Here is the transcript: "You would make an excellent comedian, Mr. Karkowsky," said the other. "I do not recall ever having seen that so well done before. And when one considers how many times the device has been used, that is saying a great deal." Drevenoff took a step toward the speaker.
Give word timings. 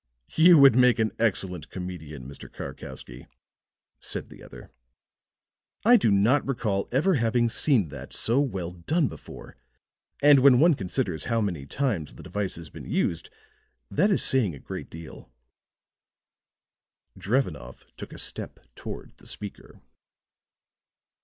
"You 0.33 0.57
would 0.57 0.75
make 0.75 0.97
an 0.97 1.11
excellent 1.19 1.69
comedian, 1.69 2.27
Mr. 2.27 2.51
Karkowsky," 2.51 3.27
said 3.99 4.29
the 4.29 4.41
other. 4.41 4.71
"I 5.85 5.95
do 5.95 6.09
not 6.09 6.43
recall 6.43 6.89
ever 6.91 7.13
having 7.13 7.49
seen 7.49 7.89
that 7.89 8.11
so 8.11 8.39
well 8.41 8.71
done 8.71 9.07
before. 9.09 9.57
And 10.19 10.39
when 10.39 10.59
one 10.59 10.73
considers 10.73 11.25
how 11.25 11.39
many 11.39 11.67
times 11.67 12.15
the 12.15 12.23
device 12.23 12.55
has 12.55 12.71
been 12.71 12.89
used, 12.89 13.29
that 13.91 14.09
is 14.09 14.23
saying 14.23 14.55
a 14.55 14.59
great 14.59 14.89
deal." 14.89 15.31
Drevenoff 17.15 17.85
took 17.95 18.11
a 18.11 18.17
step 18.17 18.57
toward 18.73 19.15
the 19.17 19.27
speaker. 19.27 19.81